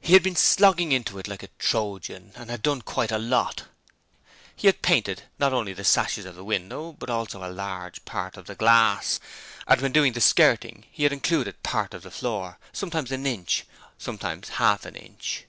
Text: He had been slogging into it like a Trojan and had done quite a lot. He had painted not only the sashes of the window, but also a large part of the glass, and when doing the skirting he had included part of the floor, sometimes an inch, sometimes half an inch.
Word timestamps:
He 0.00 0.14
had 0.14 0.24
been 0.24 0.34
slogging 0.34 0.90
into 0.90 1.16
it 1.20 1.28
like 1.28 1.44
a 1.44 1.48
Trojan 1.60 2.32
and 2.34 2.50
had 2.50 2.60
done 2.60 2.82
quite 2.82 3.12
a 3.12 3.18
lot. 3.18 3.66
He 4.56 4.66
had 4.66 4.82
painted 4.82 5.22
not 5.38 5.52
only 5.52 5.72
the 5.72 5.84
sashes 5.84 6.24
of 6.24 6.34
the 6.34 6.42
window, 6.42 6.90
but 6.92 7.08
also 7.08 7.38
a 7.44 7.54
large 7.54 8.04
part 8.04 8.36
of 8.36 8.46
the 8.46 8.56
glass, 8.56 9.20
and 9.68 9.80
when 9.80 9.92
doing 9.92 10.12
the 10.12 10.20
skirting 10.20 10.86
he 10.90 11.04
had 11.04 11.12
included 11.12 11.62
part 11.62 11.94
of 11.94 12.02
the 12.02 12.10
floor, 12.10 12.58
sometimes 12.72 13.12
an 13.12 13.26
inch, 13.26 13.62
sometimes 13.96 14.48
half 14.58 14.84
an 14.84 14.96
inch. 14.96 15.44